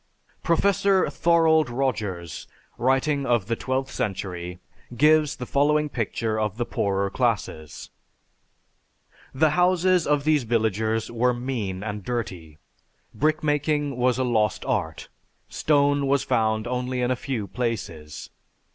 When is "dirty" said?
12.03-12.57